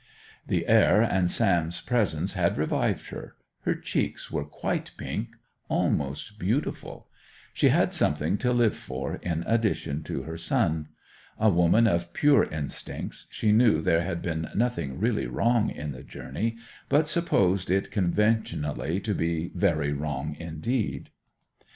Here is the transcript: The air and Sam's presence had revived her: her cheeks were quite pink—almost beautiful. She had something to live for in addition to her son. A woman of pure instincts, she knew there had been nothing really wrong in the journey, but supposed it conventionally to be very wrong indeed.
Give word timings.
The 0.47 0.65
air 0.65 1.03
and 1.03 1.29
Sam's 1.29 1.79
presence 1.79 2.33
had 2.33 2.57
revived 2.57 3.09
her: 3.09 3.35
her 3.65 3.75
cheeks 3.75 4.31
were 4.31 4.45
quite 4.45 4.89
pink—almost 4.97 6.39
beautiful. 6.39 7.07
She 7.53 7.67
had 7.69 7.93
something 7.93 8.39
to 8.39 8.51
live 8.51 8.75
for 8.75 9.17
in 9.17 9.43
addition 9.45 10.01
to 10.05 10.23
her 10.23 10.37
son. 10.39 10.89
A 11.37 11.51
woman 11.51 11.85
of 11.85 12.13
pure 12.13 12.45
instincts, 12.45 13.27
she 13.29 13.51
knew 13.51 13.79
there 13.79 14.01
had 14.01 14.23
been 14.23 14.49
nothing 14.55 14.97
really 14.97 15.27
wrong 15.27 15.69
in 15.69 15.91
the 15.91 16.01
journey, 16.01 16.57
but 16.89 17.07
supposed 17.07 17.69
it 17.69 17.91
conventionally 17.91 18.99
to 19.01 19.13
be 19.13 19.51
very 19.53 19.93
wrong 19.93 20.35
indeed. 20.39 21.11